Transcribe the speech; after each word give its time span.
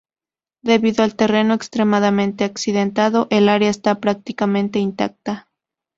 Debido 0.63 1.03
al 1.03 1.15
terreno 1.15 1.53
extremadamente 1.53 2.43
accidentado, 2.43 3.27
el 3.29 3.47
área 3.49 3.69
está 3.69 3.99
prácticamente 3.99 4.79
intacta. 4.79 5.51